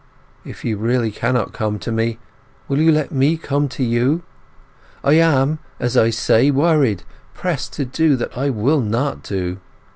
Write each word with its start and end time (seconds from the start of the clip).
If 0.43 0.65
you 0.65 0.77
really 0.77 1.11
cannot 1.11 1.53
come 1.53 1.77
to 1.77 1.91
me, 1.91 2.17
will 2.67 2.79
you 2.79 2.91
let 2.91 3.11
me 3.11 3.37
come 3.37 3.69
to 3.69 3.83
you? 3.83 4.23
I 5.03 5.13
am, 5.13 5.59
as 5.79 5.95
I 5.95 6.09
say, 6.09 6.49
worried, 6.49 7.03
pressed 7.35 7.73
to 7.73 7.85
do 7.85 8.17
what 8.17 8.35
I 8.35 8.49
will 8.49 8.79
not 8.81 9.21
do. 9.21 9.59